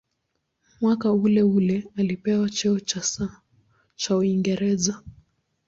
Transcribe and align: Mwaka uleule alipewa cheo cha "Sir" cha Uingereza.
Mwaka 0.81 1.11
uleule 1.13 1.83
alipewa 1.95 2.49
cheo 2.49 2.79
cha 2.79 3.01
"Sir" 3.03 3.31
cha 3.95 4.17
Uingereza. 4.17 5.01